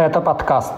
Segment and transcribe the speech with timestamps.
[0.00, 0.72] Это подкаст.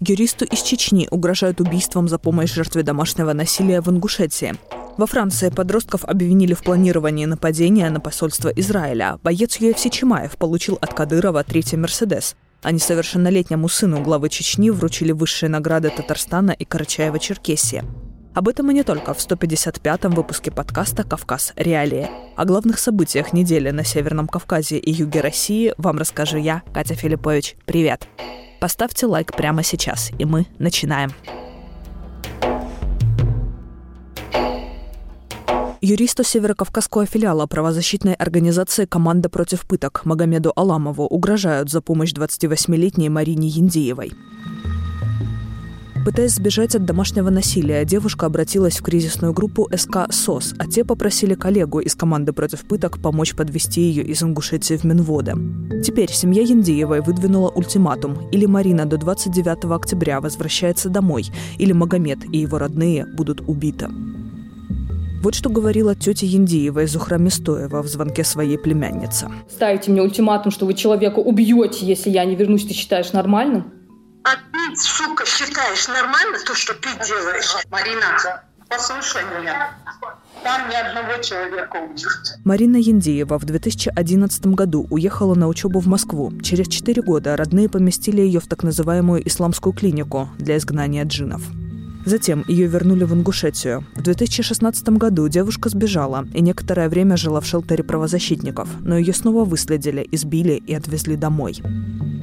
[0.00, 4.54] Юристу из Чечни угрожают убийством за помощь жертве домашнего насилия в Ингушетии.
[4.96, 9.18] Во Франции подростков обвинили в планировании нападения на посольство Израиля.
[9.22, 12.36] Боец UFC Чимаев получил от Кадырова третий «Мерседес».
[12.62, 18.07] А несовершеннолетнему сыну главы Чечни вручили высшие награды Татарстана и Карачаева-Черкесии.
[18.38, 21.54] Об этом и не только в 155-м выпуске подкаста «Кавказ.
[21.56, 22.08] Реалии».
[22.36, 27.56] О главных событиях недели на Северном Кавказе и юге России вам расскажу я, Катя Филиппович.
[27.66, 28.06] Привет!
[28.60, 31.10] Поставьте лайк прямо сейчас, и мы начинаем.
[35.80, 43.48] Юристу северокавказского филиала правозащитной организации «Команда против пыток» Магомеду Аламову угрожают за помощь 28-летней Марине
[43.48, 44.12] Яндиевой.
[46.08, 51.34] Пытаясь сбежать от домашнего насилия, девушка обратилась в кризисную группу СК СОС, а те попросили
[51.34, 55.34] коллегу из команды против пыток помочь подвести ее из Ингушетии в Минводы.
[55.84, 58.26] Теперь семья Яндиевой выдвинула ультиматум.
[58.30, 61.26] Или Марина до 29 октября возвращается домой,
[61.58, 63.90] или Магомед и его родные будут убиты.
[65.22, 69.28] Вот что говорила тетя Яндиева из Зухра Стоева в звонке своей племянницы.
[69.50, 73.77] Ставите мне ультиматум, что вы человека убьете, если я не вернусь, ты считаешь нормальным?
[74.76, 77.56] Сука, считаешь нормально то, что ты делаешь?
[77.70, 79.76] Марина, послушай меня.
[80.42, 82.38] Там ни одного человека убьют.
[82.44, 86.32] Марина Яндеева в 2011 году уехала на учебу в Москву.
[86.42, 91.42] Через четыре года родные поместили ее в так называемую исламскую клинику для изгнания джинов.
[92.04, 93.84] Затем ее вернули в Ингушетию.
[93.94, 99.44] В 2016 году девушка сбежала и некоторое время жила в шелтере правозащитников, но ее снова
[99.44, 101.60] выследили, избили и отвезли домой.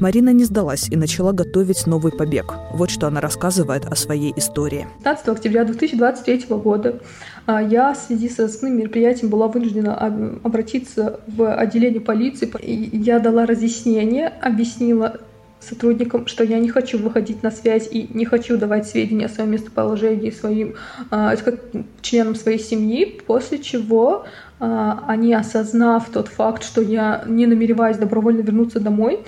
[0.00, 2.54] Марина не сдалась и начала готовить новый побег.
[2.72, 4.86] Вот что она рассказывает о своей истории.
[4.98, 7.00] 15 октября 2023 года
[7.46, 9.96] а, я в связи с основным мероприятием была вынуждена
[10.42, 12.50] обратиться в отделение полиции.
[12.94, 15.20] Я дала разъяснение, объяснила
[15.60, 19.50] сотрудникам, что я не хочу выходить на связь и не хочу давать сведения о своем
[19.50, 20.74] местоположении своим
[21.10, 21.34] э,
[22.02, 24.26] членам своей семьи, после чего
[24.58, 29.20] они, осознав тот факт, что я не намереваюсь добровольно вернуться домой,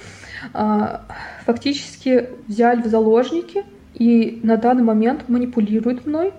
[1.44, 6.32] фактически взяли в заложники и на данный момент манипулируют мной,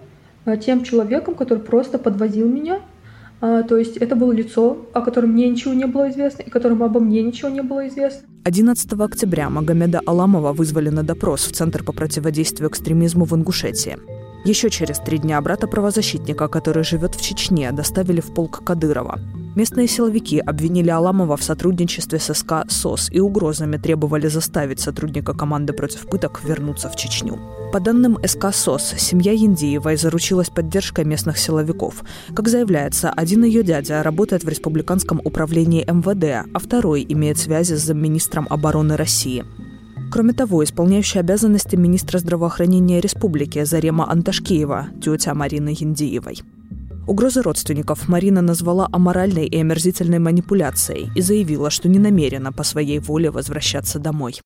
[0.62, 2.80] тем человеком, который просто подвозил меня
[3.42, 6.86] а, то есть это было лицо, о котором мне ничего не было известно, и которому
[6.86, 8.28] обо мне ничего не было известно.
[8.44, 13.98] 11 октября Магомеда Аламова вызвали на допрос в Центр по противодействию экстремизму в Ингушетии.
[14.46, 19.20] Еще через три дня брата правозащитника, который живет в Чечне, доставили в полк Кадырова.
[19.60, 25.74] Местные силовики обвинили Аламова в сотрудничестве с СК СОС и угрозами требовали заставить сотрудника команды
[25.74, 27.38] против пыток вернуться в Чечню.
[27.74, 32.06] По данным СК СОС, семья Яндиевой заручилась поддержкой местных силовиков.
[32.34, 37.84] Как заявляется, один ее дядя работает в Республиканском управлении МВД, а второй имеет связи с
[37.84, 39.44] замминистром обороны России.
[40.10, 46.44] Кроме того, исполняющая обязанности министра здравоохранения республики Зарема Анташкиева, тетя Марины Яндиевой.
[47.10, 53.00] Угрозы родственников Марина назвала аморальной и омерзительной манипуляцией и заявила, что не намерена по своей
[53.00, 54.40] воле возвращаться домой.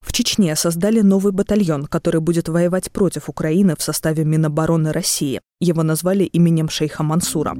[0.00, 5.40] В Чечне создали новый батальон, который будет воевать против Украины в составе Минобороны России.
[5.60, 7.54] Его назвали именем шейха Мансура.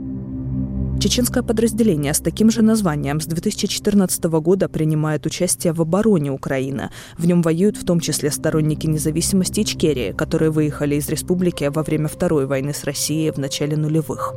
[1.06, 6.90] Чеченское подразделение с таким же названием с 2014 года принимает участие в обороне Украины.
[7.16, 12.08] В нем воюют в том числе сторонники независимости Ичкерии, которые выехали из республики во время
[12.08, 14.34] Второй войны с Россией в начале нулевых.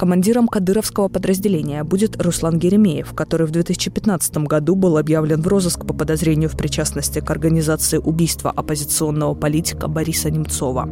[0.00, 5.94] Командиром кадыровского подразделения будет Руслан Геремеев, который в 2015 году был объявлен в розыск по
[5.94, 10.88] подозрению в причастности к организации убийства оппозиционного политика Бориса Немцова.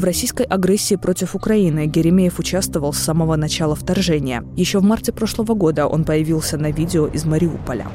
[0.00, 4.42] В российской агрессии против Украины Геремеев участвовал с самого начала вторжения.
[4.56, 7.86] Еще в марте прошлого года он появился на видео из Мариуполя.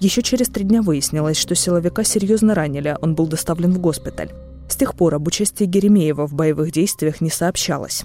[0.00, 4.32] Еще через три дня выяснилось, что силовика серьезно ранили, он был доставлен в госпиталь.
[4.68, 8.02] С тех пор об участии Геремеева в боевых действиях не сообщалось.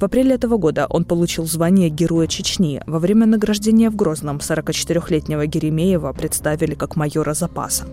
[0.00, 2.80] В апреле этого года он получил звание Героя Чечни.
[2.86, 7.84] Во время награждения в Грозном 44-летнего Геремеева представили как майора запаса.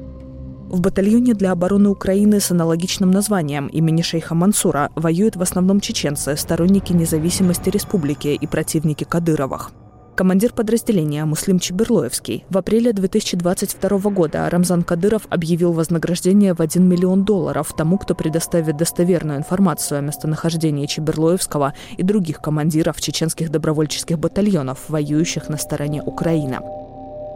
[0.74, 6.36] В батальоне для обороны Украины с аналогичным названием имени шейха Мансура воюют в основном чеченцы,
[6.36, 9.70] сторонники независимости республики и противники Кадыровых.
[10.16, 12.46] Командир подразделения Муслим Чеберлоевский.
[12.50, 18.76] В апреле 2022 года Рамзан Кадыров объявил вознаграждение в 1 миллион долларов тому, кто предоставит
[18.76, 26.58] достоверную информацию о местонахождении Чеберлоевского и других командиров чеченских добровольческих батальонов, воюющих на стороне Украины.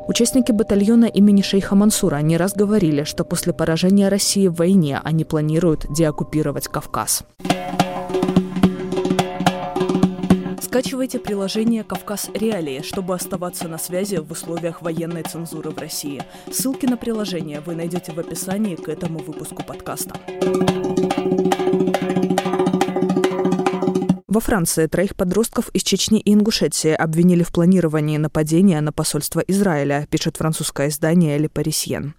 [0.08, 5.26] Участники батальона имени шейха Мансура не раз говорили, что после поражения России в войне они
[5.26, 7.24] планируют деоккупировать Кавказ.
[10.62, 16.24] Скачивайте приложение «Кавказ Реалии», чтобы оставаться на связи в условиях военной цензуры в России.
[16.52, 20.16] Ссылки на приложение вы найдете в описании к этому выпуску подкаста.
[24.38, 30.08] Во Франции троих подростков из Чечни и Ингушетии обвинили в планировании нападения на посольство Израиля,
[30.12, 32.12] пишет французское издание «Le Parisien».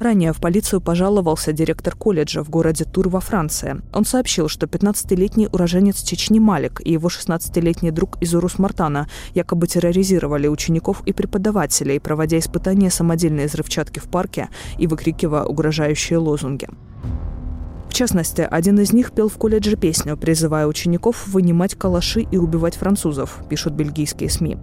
[0.00, 3.82] Ранее в полицию пожаловался директор колледжа в городе Тур во Франции.
[3.92, 10.48] Он сообщил, что 15-летний уроженец Чечни Малик и его 16-летний друг из Урус-Мартана якобы терроризировали
[10.48, 14.48] учеников и преподавателей, проводя испытания самодельной взрывчатки в парке
[14.78, 16.68] и выкрикивая угрожающие лозунги.
[17.90, 22.76] В частности, один из них пел в колледже песню, призывая учеников вынимать калаши и убивать
[22.76, 24.58] французов, пишут бельгийские СМИ.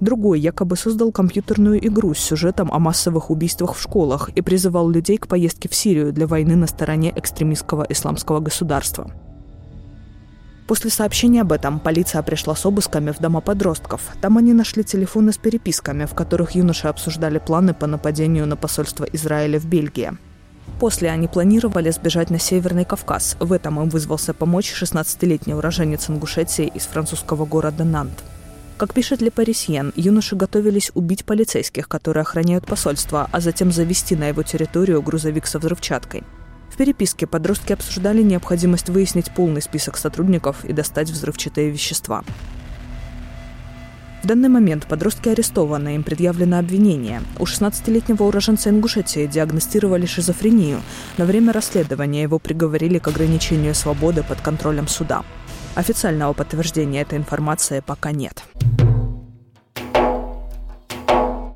[0.00, 5.18] Другой якобы создал компьютерную игру с сюжетом о массовых убийствах в школах и призывал людей
[5.18, 9.08] к поездке в Сирию для войны на стороне экстремистского исламского государства.
[10.66, 14.00] После сообщения об этом полиция пришла с обысками в дома подростков.
[14.20, 19.04] Там они нашли телефоны с переписками, в которых юноши обсуждали планы по нападению на посольство
[19.04, 20.10] Израиля в Бельгии.
[20.80, 23.36] После они планировали сбежать на Северный Кавказ.
[23.40, 28.24] В этом им вызвался помочь 16-летний уроженец Ингушетии из французского города Нант.
[28.76, 34.28] Как пишет Ле Парисьен, юноши готовились убить полицейских, которые охраняют посольство, а затем завести на
[34.28, 36.24] его территорию грузовик со взрывчаткой.
[36.70, 42.24] В переписке подростки обсуждали необходимость выяснить полный список сотрудников и достать взрывчатые вещества.
[44.24, 47.20] В данный момент подростки арестованы, им предъявлено обвинение.
[47.38, 50.80] У 16-летнего уроженца Ингушетии диагностировали шизофрению.
[51.18, 55.24] На время расследования его приговорили к ограничению свободы под контролем суда.
[55.74, 58.44] Официального подтверждения этой информации пока нет.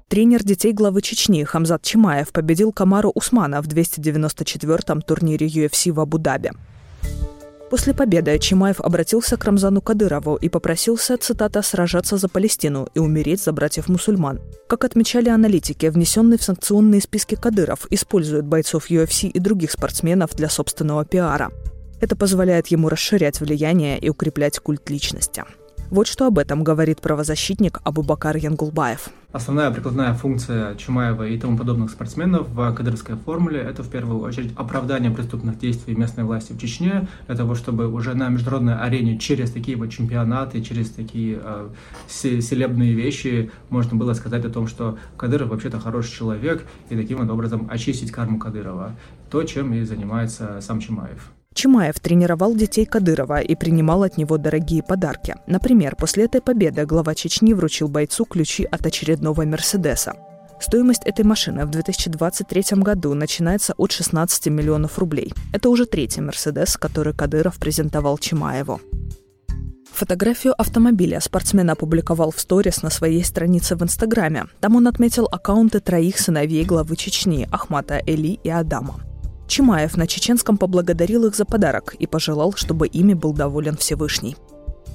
[0.09, 6.51] Тренер детей главы Чечни Хамзат Чимаев победил Камару Усмана в 294-м турнире UFC в Абу-Даби.
[7.71, 13.43] После победы Чимаев обратился к Рамзану Кадырову и попросился, цитата, «сражаться за Палестину и умереть
[13.43, 14.41] за братьев-мусульман».
[14.69, 20.49] Как отмечали аналитики, внесенный в санкционные списки Кадыров использует бойцов UFC и других спортсменов для
[20.49, 21.51] собственного пиара.
[22.01, 25.45] Это позволяет ему расширять влияние и укреплять культ личности.
[25.91, 29.09] Вот что об этом говорит правозащитник Абубакар Янгулбаев.
[29.33, 34.53] Основная прикладная функция Чумаева и тому подобных спортсменов в кадырской формуле– это в первую очередь
[34.55, 39.51] оправдание преступных действий местной власти в Чечне, для того, чтобы уже на международной арене через
[39.51, 41.69] такие вот чемпионаты, через такие э,
[42.09, 47.31] селебные вещи можно было сказать о том, что Кадыров вообще-то хороший человек, и таким вот
[47.31, 48.95] образом очистить карму Кадырова.
[49.31, 51.33] То, чем и занимается сам Чумаев.
[51.59, 55.35] Чимаев тренировал детей Кадырова и принимал от него дорогие подарки.
[55.49, 60.13] Например, после этой победы глава Чечни вручил бойцу ключи от очередного «Мерседеса».
[60.61, 65.35] Стоимость этой машины в 2023 году начинается от 16 миллионов рублей.
[65.53, 68.81] Это уже третий «Мерседес», который Кадыров презентовал Чимаеву.
[69.93, 74.45] Фотографию автомобиля спортсмен опубликовал в сторис на своей странице в Инстаграме.
[74.61, 79.01] Там он отметил аккаунты троих сыновей главы Чечни– Ахмата, Эли и Адама.
[79.49, 84.37] Чимаев на чеченском поблагодарил их за подарок и пожелал, чтобы ими был доволен Всевышний.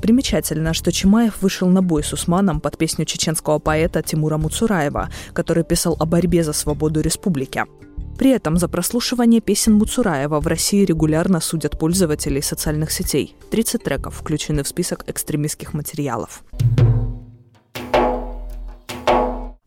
[0.02, 5.64] Примечательно, что Чимаев вышел на бой с Усманом под песню чеченского поэта Тимура Муцураева, который
[5.64, 7.64] писал о борьбе за свободу республики.
[8.18, 13.36] При этом за прослушивание песен Муцураева в России регулярно судят пользователей социальных сетей.
[13.50, 16.44] 30 треков включены в список экстремистских материалов.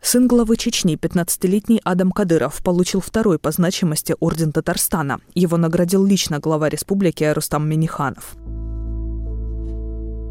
[0.08, 5.18] Сын главы Чечни, 15-летний Адам Кадыров, получил второй по значимости орден Татарстана.
[5.34, 8.36] Его наградил лично глава республики Рустам Миниханов.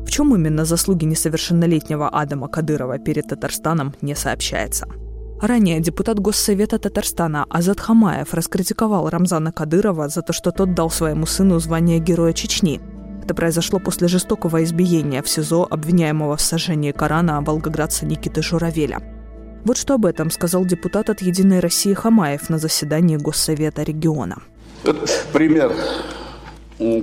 [0.06, 4.88] В чем именно заслуги несовершеннолетнего Адама Кадырова перед Татарстаном не сообщается.
[5.42, 11.26] Ранее депутат Госсовета Татарстана Азат Хамаев раскритиковал Рамзана Кадырова за то, что тот дал своему
[11.26, 12.80] сыну звание Героя Чечни.
[13.26, 19.02] Это произошло после жестокого избиения в СИЗО обвиняемого в сожжении Корана волгоградца Никиты Журавеля–
[19.66, 24.44] вот что об этом сказал депутат от «Единой России» Хамаев на заседании Госсовета региона.
[24.84, 25.76] Это пример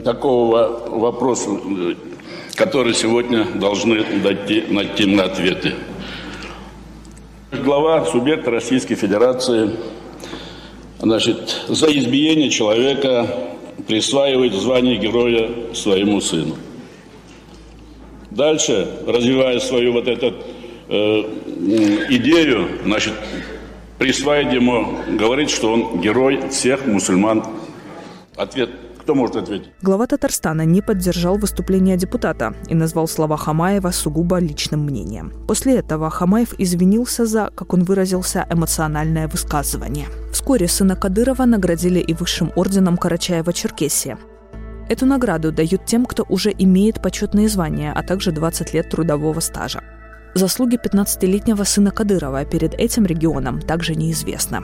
[0.04, 1.50] такого вопроса,
[2.54, 4.04] который сегодня должны
[4.70, 5.74] найти на ответы.
[7.64, 9.70] Глава субъекта Российской Федерации
[11.00, 13.26] значит, за избиение человека
[13.88, 16.54] присваивает звание героя своему сыну.
[18.30, 20.34] Дальше, развивая свою вот этот
[20.94, 21.24] Э,
[21.62, 23.14] идею, значит,
[23.98, 27.44] присваивать ему, говорить, что он герой всех мусульман.
[28.36, 28.70] Ответ
[29.02, 29.68] кто может ответить?
[29.82, 35.32] Глава Татарстана не поддержал выступление депутата и назвал слова Хамаева сугубо личным мнением.
[35.48, 40.06] После этого Хамаев извинился за, как он выразился, эмоциональное высказывание.
[40.32, 44.18] Вскоре сына Кадырова наградили и высшим орденом Карачаева-Черкесия.
[44.88, 49.82] Эту награду дают тем, кто уже имеет почетные звания, а также 20 лет трудового стажа.
[50.34, 54.60] Заслуги 15-летнего сына Кадырова перед этим регионом также неизвестны.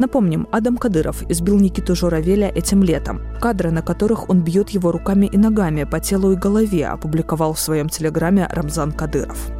[0.00, 3.22] Напомним, Адам Кадыров избил Никиту Журавеля этим летом.
[3.40, 7.60] Кадры, на которых он бьет его руками и ногами по телу и голове, опубликовал в
[7.60, 9.50] своем телеграме Рамзан Кадыров.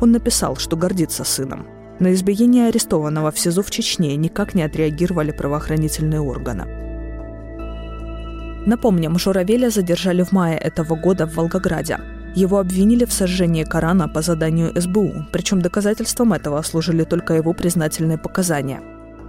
[0.00, 1.64] Он написал, что гордится сыном.
[2.00, 6.66] На избиение арестованного в СИЗО в Чечне никак не отреагировали правоохранительные органы.
[8.66, 11.98] Напомним, Журавеля задержали в мае этого года в Волгограде.
[12.38, 18.16] Его обвинили в сожжении Корана по заданию СБУ, причем доказательством этого служили только его признательные
[18.16, 18.80] показания.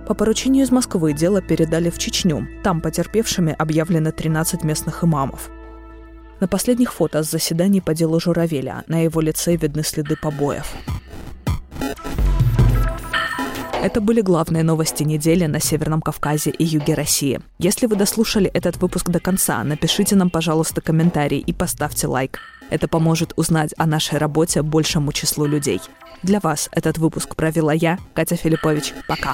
[0.07, 2.47] По поручению из Москвы дело передали в Чечню.
[2.63, 5.49] Там потерпевшими объявлены 13 местных имамов.
[6.39, 10.71] На последних фото с заседаний по делу Журавеля на его лице видны следы побоев.
[13.81, 17.39] Это были главные новости недели на Северном Кавказе и юге России.
[17.59, 22.39] Если вы дослушали этот выпуск до конца, напишите нам, пожалуйста, комментарий и поставьте лайк.
[22.69, 25.79] Это поможет узнать о нашей работе большему числу людей.
[26.23, 28.93] Для вас этот выпуск провела я, Катя Филиппович.
[29.07, 29.33] Пока.